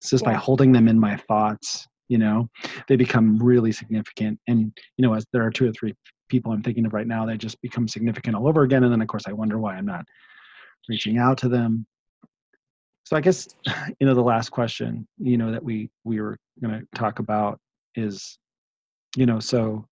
[0.03, 2.51] It's just by holding them in my thoughts, you know,
[2.89, 4.39] they become really significant.
[4.49, 5.95] And you know, as there are two or three
[6.29, 8.85] people I'm thinking of right now, they just become significant all over again.
[8.85, 10.05] And then of course I wonder why I'm not
[10.91, 11.87] reaching out to them.
[13.05, 13.49] So I guess
[13.99, 17.59] you know the last question you know that we we were going to talk about
[17.95, 18.39] is
[19.17, 19.87] you know so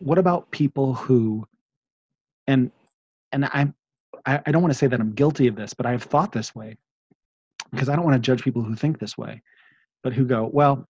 [0.00, 1.46] what about people who
[2.46, 2.70] and
[3.32, 3.74] and I'm
[4.26, 6.54] I, I don't want to say that I'm guilty of this, but I've thought this
[6.54, 6.76] way
[7.70, 9.42] because I don't want to judge people who think this way,
[10.02, 10.88] but who go, well,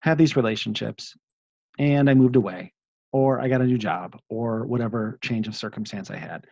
[0.00, 1.16] have these relationships
[1.78, 2.72] and I moved away
[3.12, 6.46] or I got a new job or whatever change of circumstance I had.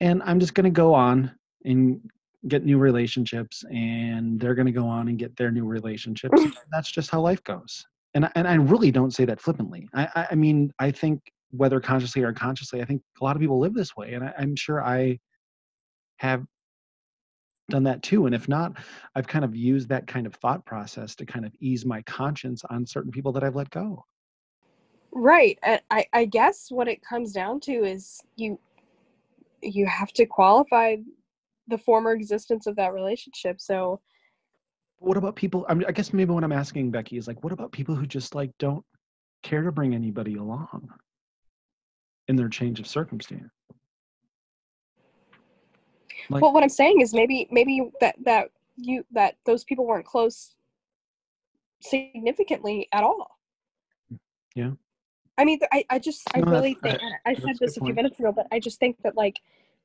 [0.00, 1.32] And I'm just going to go on
[1.64, 2.00] and
[2.48, 6.40] get new relationships and they're going to go on and get their new relationships.
[6.40, 6.52] Mm.
[6.72, 7.84] That's just how life goes.
[8.14, 9.88] And, I- and I really don't say that flippantly.
[9.94, 13.40] I, I, I mean, I think whether consciously or unconsciously, I think a lot of
[13.40, 14.14] people live this way.
[14.14, 15.18] And I, I'm sure I
[16.18, 16.44] have
[17.68, 18.26] done that too.
[18.26, 18.78] And if not,
[19.14, 22.62] I've kind of used that kind of thought process to kind of ease my conscience
[22.70, 24.04] on certain people that I've let go.
[25.12, 25.58] Right.
[25.90, 28.58] I, I guess what it comes down to is you
[29.62, 30.96] you have to qualify
[31.68, 33.60] the former existence of that relationship.
[33.60, 34.00] So
[34.98, 35.66] What about people?
[35.68, 38.06] I, mean, I guess maybe what I'm asking Becky is like, what about people who
[38.06, 38.84] just like don't
[39.42, 40.88] care to bring anybody along
[42.28, 43.50] in their change of circumstance?
[46.30, 50.06] Like, well what I'm saying is maybe maybe that that you that those people weren't
[50.06, 50.56] close
[51.80, 53.38] significantly at all.
[54.54, 54.72] Yeah.
[55.38, 57.86] I mean I, I just I No, really think and I said this a few
[57.86, 57.96] point.
[57.96, 59.38] minutes ago, but I just think that like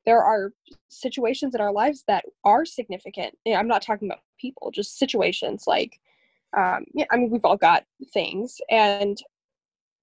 [0.06, 0.52] there are
[0.88, 3.36] situations in our lives that are significant.
[3.44, 5.98] Yeah, I'm not talking about people, just situations like
[6.56, 9.18] um yeah, I mean we've all got things and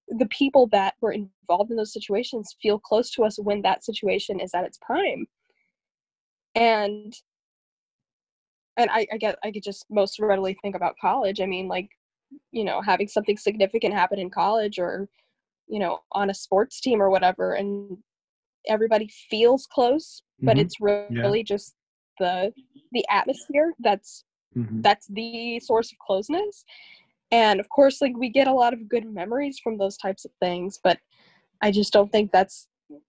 [0.08, 4.40] the people that were involved in those situations feel close to us when that situation
[4.40, 5.26] is at its prime.
[6.54, 7.14] And
[8.76, 11.40] and I, I get I could just most readily think about college.
[11.40, 11.88] I mean, like,
[12.52, 15.08] you know, having something significant happen in college or,
[15.68, 17.98] you know, on a sports team or whatever, and
[18.66, 20.60] everybody feels close, but Mhm.
[20.60, 21.22] it's re- Yeah.
[21.22, 21.74] really just
[22.18, 22.52] the
[22.92, 24.24] the atmosphere that's
[24.56, 24.82] mhm.
[24.82, 26.64] that's the source of closeness.
[27.30, 30.32] And of course, like we get a lot of good memories from those types of
[30.40, 30.98] things, but
[31.62, 32.68] I just don't think that's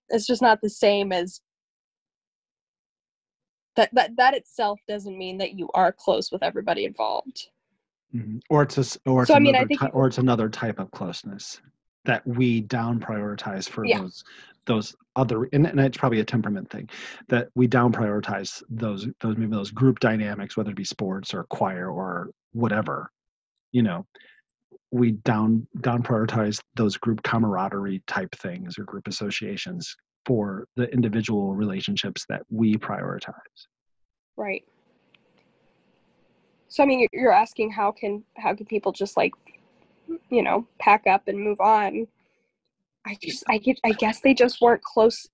[0.10, 1.42] it's just not the same as
[3.76, 7.50] that that that itself doesn't mean that you are close with everybody involved.
[8.14, 8.42] Mhm.
[8.50, 10.80] Or it's a, or it's So, I mean, I think ty- or it's another type
[10.80, 11.62] of closeness
[12.06, 14.00] that we down prioritize for Yeah.
[14.00, 14.24] those
[14.66, 16.88] those other and, and it's probably a temperament thing
[17.28, 21.44] that we down prioritize those those maybe those group dynamics whether it be sports or
[21.46, 23.12] choir or whatever
[23.72, 24.06] you know
[24.92, 31.56] we down down prioritize those group camaraderie type things or group associations for the individual
[31.56, 33.68] relationships that we prioritize
[34.38, 34.64] Right.
[36.70, 39.34] So I mean, you're- you're asking how can how can people just like,
[40.30, 42.08] you know, pack up and move on?
[43.06, 45.28] I just I get I guess they just weren't close,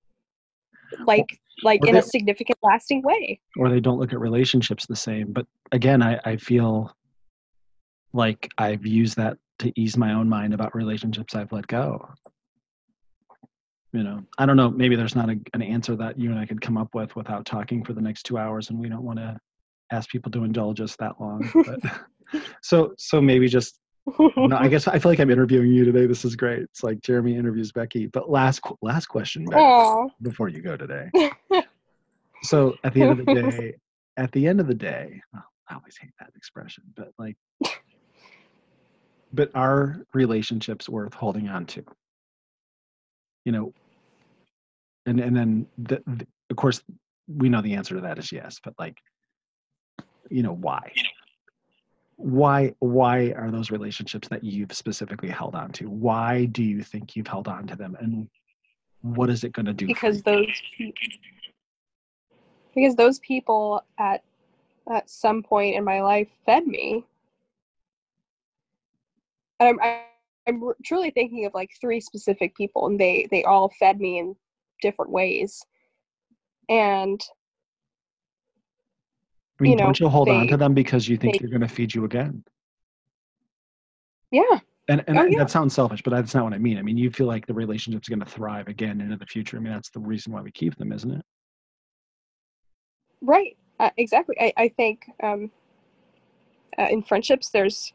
[1.06, 3.40] like like or in a significant, lasting way.
[3.58, 5.34] or they don't look at relationships the same.
[5.34, 6.96] But again, I, I feel
[8.14, 12.08] like I've used that to ease my own mind about relationships I've let go.
[13.94, 14.70] You know, I don't know.
[14.70, 17.46] Maybe there's not a, an answer that you and I could come up with without
[17.46, 19.38] talking for the next two hours, and we don't want to
[19.92, 21.50] ask people to indulge us that long.
[21.66, 21.80] But
[22.62, 23.80] so, so maybe just
[24.38, 24.58] no.
[24.58, 26.06] I guess I feel like I'm interviewing you today.
[26.06, 26.60] This is great.
[26.60, 28.08] It's like Jeremy interviews Becky.
[28.08, 31.10] But last last question, Becky before you go today.
[32.44, 33.76] so at the end of the day,
[34.18, 37.38] at the end of the day, oh, I always hate that expression, but like,
[39.34, 41.84] but are relationships worth holding on to?
[43.48, 43.74] you know,
[45.06, 46.84] and and then the, the, of course
[47.30, 48.98] we know the answer to that is yes, but like,
[50.30, 50.92] you know, why?
[52.18, 55.90] Why why are those relationships that you've specifically held on to?
[55.90, 58.28] Why do you think you've held on to them, and
[59.02, 59.86] what is it going to do?
[59.86, 60.48] Because those
[62.74, 64.24] because those people at
[64.92, 67.06] at some point in my life fed me.
[69.60, 69.80] I'm
[70.48, 74.36] I'm truly thinking of like three specific people, and they they all fed me in
[74.82, 75.64] different ways.
[76.70, 77.22] And
[79.60, 81.40] I mean, you know, don't you hold they- on to them because you think they-
[81.40, 82.44] they're going to feed you again?
[84.32, 85.38] yeah, And and Oh, that- yeah.
[85.40, 86.78] that sounds selfish, but that's not what I mean.
[86.78, 89.58] I mean, you feel like the relationship's going to thrive again into the future.
[89.58, 91.26] I mean, that's the reason why we keep them, isn't it?
[93.22, 94.36] right, uh, exactly.
[94.40, 95.52] I I think um,
[96.78, 97.92] uh, in friendships there's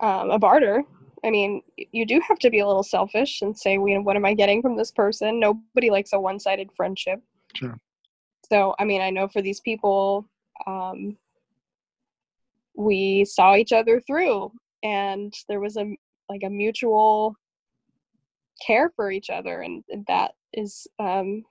[0.00, 0.84] um, a barter.
[1.24, 4.14] I mean, you do have to be a little selfish and say, you know, what
[4.16, 5.40] am I getting from this person?
[5.40, 7.22] Nobody likes a one-sided friendship.
[7.56, 7.78] Sure.
[8.50, 10.28] So, I mean, I know for these people,
[10.66, 11.16] um,
[12.76, 14.52] we saw each other through,
[14.82, 15.94] and there was a
[16.28, 17.36] like a mutual
[18.64, 21.44] care for each other, and, and that is um,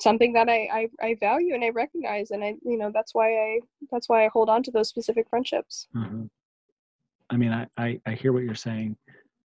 [0.00, 0.68] something that I,
[1.00, 3.60] I I value and I recognize, and I you know that's why I
[3.90, 5.88] that's why I hold on to those specific friendships.
[5.94, 6.28] Mhm.
[7.30, 8.96] I mean, I, I I hear what you're saying,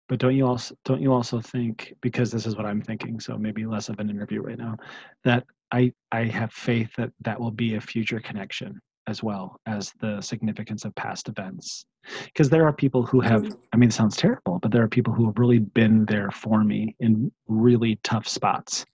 [0.09, 3.37] but don't you also don't you also think because this is what I'm thinking, so
[3.37, 4.77] maybe less of an interview right now,
[5.25, 9.93] that I I have faith that that will be a future connection as well as
[10.01, 11.87] the significance of past events,
[12.25, 13.43] because there are people who have.
[13.45, 13.59] Mhm.
[13.73, 16.65] I mean, it sounds terrible, but there are people who have really been there for
[16.65, 18.85] me in really tough spots.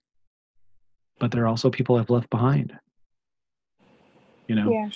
[1.19, 2.77] But there are also people I've left behind.
[4.47, 4.89] You know Yeah.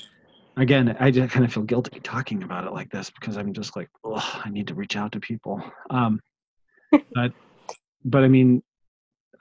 [0.59, 3.75] Again i just kind of feel guilty talking about it like this because i'm just
[3.75, 5.61] like oh i need to reach out to people.
[5.89, 6.19] Um
[7.13, 7.31] but
[8.05, 8.61] but i mean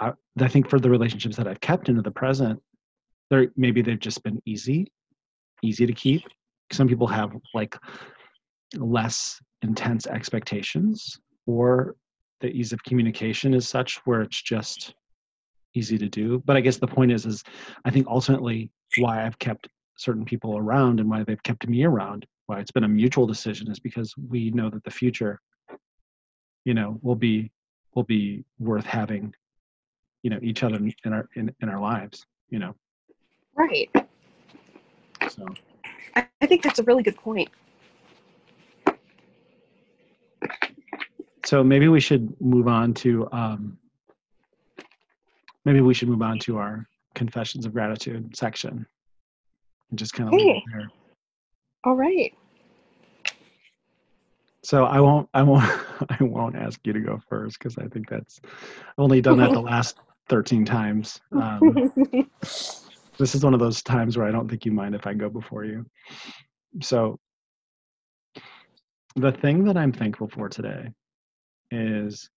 [0.01, 2.61] I, I think for the relationships that i've kept into the present
[3.31, 4.91] they're maybe they've just been easy
[5.63, 6.23] easy to keep.
[6.73, 7.77] Some people have like
[8.77, 11.97] less intense expectations or
[12.41, 14.95] the ease of communication is such where it's just
[15.75, 16.43] easy to do.
[16.45, 17.43] But i guess the point is is
[17.85, 19.69] i think ultimately why i've kept
[19.99, 23.71] certain people around and why they've kept me around why it's been a mutual decision
[23.71, 25.39] is because we know that the future
[26.65, 27.51] you know will be
[27.95, 29.35] will be worth having
[30.23, 32.75] you know each other in in our in, in our lives you know
[33.55, 33.91] Right.
[35.29, 35.45] so
[36.15, 37.51] I, I think that's a really good point.
[41.45, 43.77] so maybe we should move on to um
[45.65, 48.87] maybe we should move on to our confessions of gratitude section
[49.91, 50.63] and just kind of leave it Hey.
[50.73, 50.89] there
[51.85, 52.35] All right.
[54.65, 55.65] So I won't, I won't,
[56.11, 59.53] I won't ask you to go first because I think that's I've only done that
[59.53, 61.21] the last thirteen times.
[61.33, 61.93] Um,
[63.19, 65.29] this is one of those times where I don't think you mind if I go
[65.29, 65.87] before you.
[66.83, 67.19] So
[69.17, 70.91] the thing that I'm thankful for today
[71.71, 72.29] is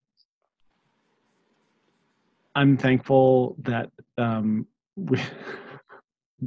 [2.55, 5.19] I'm thankful that um, we.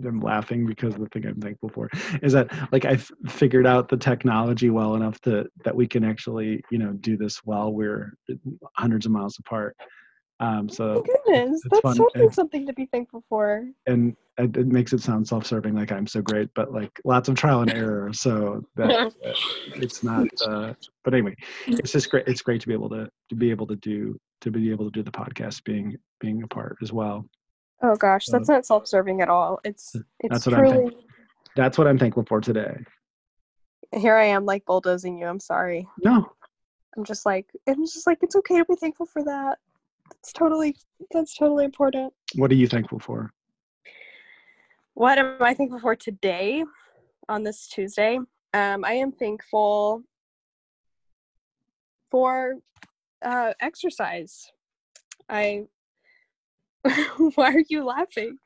[0.05, 1.89] I'm laughing because the thing I'm thankful for
[2.23, 6.63] is that like I've figured out the technology well enough to that we can actually
[6.71, 8.15] you know do this while we're
[8.77, 9.77] hundreds of miles apart.
[10.41, 13.65] Um, Oh so goodness, that's fun totally and- something to be thankful for.
[13.87, 17.37] and it, it makes it sound self-serving like I'm so great, but like lots of
[17.37, 18.13] trial and error.
[18.13, 19.15] So that
[19.77, 20.27] it's not.
[20.45, 20.75] Uh,
[21.05, 21.37] but anyway,
[21.69, 22.27] it's just great.
[22.27, 24.91] It's great to be able to to be able to do to be able to
[24.91, 27.25] do the podcast being being a part as well.
[27.83, 29.61] Oh gosh, that's not self-serving at all.
[29.65, 30.97] It's it's That's what I'm truly.
[31.57, 32.77] That's what I'm thankful for today.
[33.93, 35.27] Here I am, like bulldozing you.
[35.27, 35.87] I'm sorry.
[36.03, 36.33] No,
[36.97, 39.59] I'm just like I'm just like it's okay to be thankful for that.
[40.21, 40.77] It's totally
[41.11, 42.13] that's totally important.
[42.37, 43.33] what are you thankful for?
[44.95, 46.65] What am I thankful for today
[47.29, 48.19] on this Tuesday?
[48.53, 50.05] Um, I am thankful
[52.11, 52.55] for
[53.23, 54.51] uh, exercise.
[55.29, 55.65] I.
[57.35, 58.39] Why are you laughing?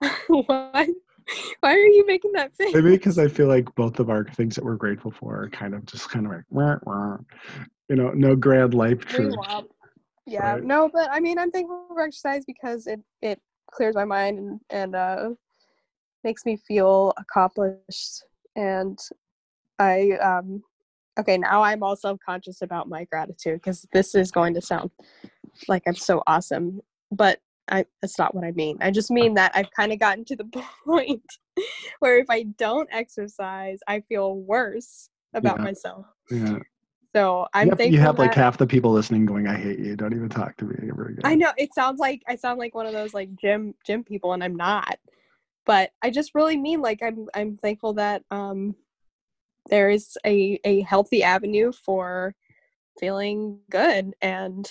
[0.28, 0.88] Why?
[1.60, 2.74] Why are you making that face?
[2.74, 5.74] Maybe because I feel like both of our things that we're grateful for are kind
[5.74, 7.18] of just kind of like, "Wah, wah."
[7.88, 9.36] you know, no grand life truth.
[10.26, 10.64] Yeah, Right.
[10.64, 13.40] no, but I mean, I'm thankful for exercise because it it
[13.70, 15.30] clears my mind and and uh,
[16.24, 18.24] makes me feel accomplished.
[18.56, 18.98] And
[19.78, 20.62] I um,
[21.18, 24.90] okay, now I'm all self conscious about my gratitude because this is going to sound
[25.68, 27.40] like I'm so awesome, but
[27.70, 28.78] I that's not what I mean.
[28.80, 30.44] I just mean that I've kind of gotten to the
[30.84, 31.22] point
[32.00, 35.64] where if I don't exercise, I feel worse about Yeah.
[35.64, 36.06] myself.
[36.30, 36.58] Yeah.
[37.14, 37.90] So I'm thankful.
[37.90, 39.96] you have like half the people listening going, "I hate you.
[39.96, 42.74] Don't even talk to me ever again." I know it sounds like I sound like
[42.74, 44.98] one of those like gym gym people, and I'm not.
[45.66, 48.74] But I just really mean like I'm I'm thankful that um
[49.70, 52.34] there is a a healthy avenue for
[52.98, 54.70] feeling good and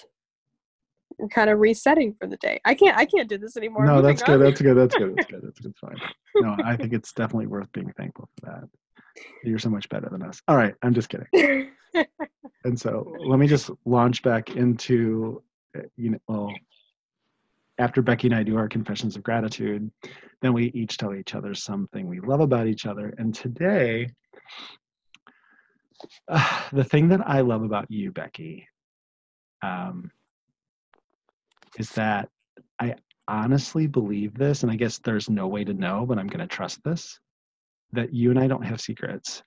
[1.29, 2.59] kind of resetting for the day.
[2.65, 3.85] I can't I can't do this anymore.
[3.85, 4.39] No, that's good.
[4.41, 4.75] That's good.
[4.75, 5.15] That's good.
[5.15, 5.41] That's good.
[5.43, 5.71] That's good.
[5.71, 5.97] It's fine.
[6.35, 9.23] No, I think it's definitely worth being thankful for that.
[9.43, 10.41] You're so much better than us.
[10.47, 11.71] All right, I'm just kidding.
[12.63, 15.41] And so let me just launch back into,
[15.77, 16.53] uh, you know, well,
[17.79, 19.89] after Becky and I do our confessions of gratitude,
[20.41, 23.13] then we each tell each other something we love about each other.
[23.17, 24.09] And today,
[26.27, 28.67] uh, the thing that I love about you, Becky,
[29.61, 30.11] um,
[31.77, 32.29] is that
[32.79, 32.95] I
[33.27, 36.47] honestly believe this, and I guess there's no way to know, but I'm going to
[36.47, 37.19] trust this
[37.93, 39.43] that you and I don't have secrets.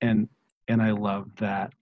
[0.00, 0.28] And
[0.68, 1.72] and I love that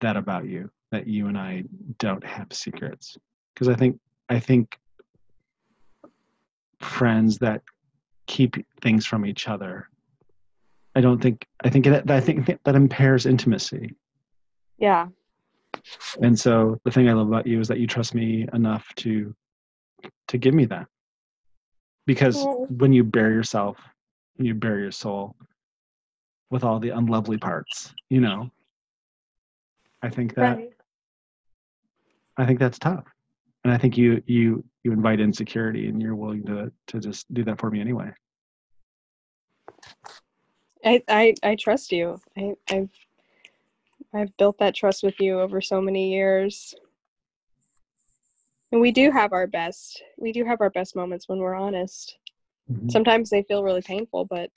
[0.00, 1.64] that about you that you and I
[1.98, 3.16] don't have secrets
[3.54, 3.98] because I think
[4.28, 4.78] I think
[6.80, 7.62] friends that
[8.26, 9.88] keep things from each other
[10.94, 13.94] I don't think I think that I think that impairs intimacy
[14.78, 15.08] yeah.
[16.22, 19.34] and so the thing I love about you is that you trust me enough to
[20.28, 20.86] to give me that.
[22.06, 22.66] Because Oh.
[22.66, 23.78] when you bare yourself,
[24.36, 25.34] when you bare your soul
[26.50, 28.50] with all the unlovely parts, you know,
[30.02, 30.70] I think that Right.
[32.36, 33.04] I think that's tough.
[33.64, 37.44] And I think you you you invite insecurity and you're willing to to just do
[37.44, 38.12] that for me anyway.
[40.84, 42.20] I, I I trust you.
[42.36, 42.90] I, I've
[44.12, 46.74] I've built that trust with you over so many years.
[48.72, 50.02] And we do have our best.
[50.18, 52.18] We do have our best moments when we're honest.
[52.70, 52.90] Mhm.
[52.90, 54.50] Sometimes they feel really painful, but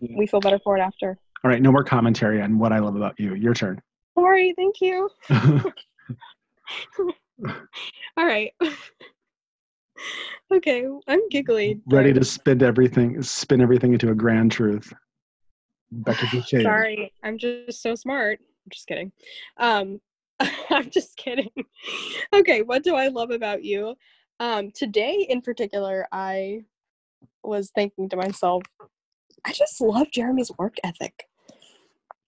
[0.00, 0.16] Yeah.
[0.16, 1.18] we feel better for it after.
[1.42, 3.34] All right, no more commentary on what I love about you.
[3.34, 3.80] Your turn.
[4.14, 5.08] Sorry, thank you.
[8.16, 8.52] All right.
[10.54, 11.80] okay, I'm giggly.
[11.86, 14.92] Ready to spin everything spin everything into a grand truth.
[16.02, 16.62] Duchesne.
[16.62, 18.40] Sorry, I'm just so smart.
[18.40, 19.12] I'm just kidding.
[19.58, 20.00] Um,
[20.70, 21.50] I'm just kidding.
[22.34, 23.94] okay, what do I love about you?
[24.38, 26.64] Um, today in particular, I
[27.42, 28.62] was thinking to myself,
[29.44, 31.26] I just love Jeremy's work ethic.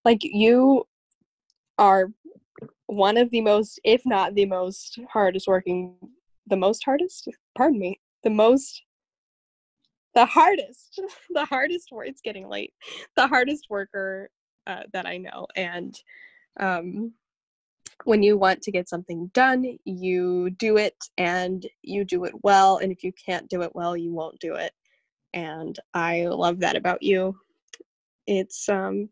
[0.04, 0.86] Like you
[1.76, 2.10] are
[2.86, 5.94] one of the most, if not the most hardest working,
[6.48, 8.82] the most hardest, pardon me, the most
[10.14, 12.72] the hardest the hardest work it's getting late
[13.14, 14.30] the hardest worker
[14.66, 16.02] uh, that i know and
[16.60, 17.12] um,
[18.04, 22.78] when you want to get something done you do it and you do it well
[22.78, 24.72] and if you can't do it well you won't do it
[25.34, 27.36] and i love that about you.
[28.26, 29.08] It's um,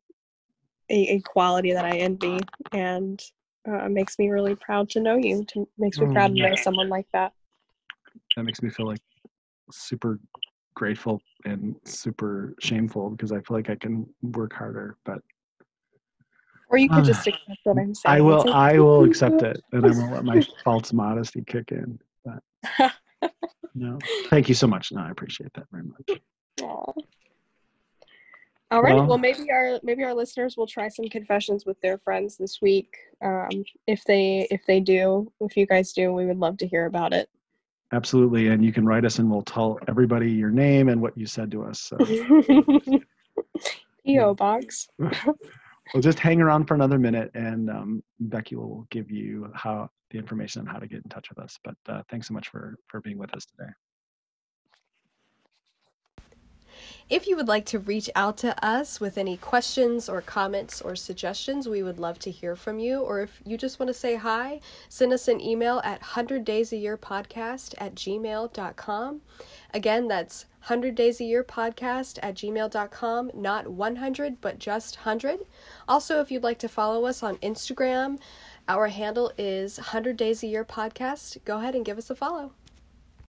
[0.90, 2.38] a, a quality that i envy
[2.72, 3.22] and
[3.66, 6.88] uh, makes me really proud to know you to, makes me proud to know someone
[6.88, 7.32] like that
[8.36, 9.00] that makes me feel like
[9.70, 10.18] super
[10.74, 14.96] grateful and super shameful because I feel like I can work harder.
[15.04, 15.18] But
[16.68, 19.62] or you could just accept what i'm saying I will It's I will accept it
[19.72, 21.98] and I won't let my false modesty kick in.
[22.24, 22.92] But
[23.74, 23.98] no.
[24.28, 24.92] Thank you so much.
[24.92, 26.20] No, I appreciate that very much.
[28.70, 28.94] All right.
[28.96, 32.60] Well- Well, maybe our maybe our listeners will try some confessions with their friends this
[32.60, 32.96] week.
[33.22, 33.48] Um,
[33.86, 37.12] if they if they do, if you guys do, we would love to hear about
[37.12, 37.28] it.
[37.92, 38.48] Absolutely.
[38.48, 41.52] And you can write us and we'll tell everybody your name and what you said
[41.52, 41.80] to us.
[41.80, 41.96] So
[44.06, 44.88] PO box.
[44.98, 50.18] we'll just hang around for another minute and um, Becky will give you how the
[50.18, 51.58] information on how to get in touch with us.
[51.62, 53.70] But uh, thanks so much for for being with us today.
[57.08, 60.96] If you would like to reach out to us with any questions or comments or
[60.96, 62.98] suggestions, we would love to hear from you.
[62.98, 66.72] Or if you just want to say hi, send us an email at 100 days
[66.72, 69.20] a year podcast at gmail.com.
[69.72, 75.46] Again, that's 100 days a year podcast at gmail.com, not 100, but just 100.
[75.86, 78.18] Also, if you'd like to follow us on Instagram,
[78.66, 81.38] our handle is 100 days a year podcast.
[81.44, 82.50] Go ahead and give us a follow.